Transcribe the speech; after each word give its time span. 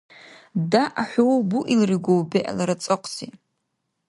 ДягӀ 0.71 1.03
хӀу 1.09 1.25
буилригу 1.49 2.15
бегӀлара 2.29 2.75
цӀакьси! 2.83 3.27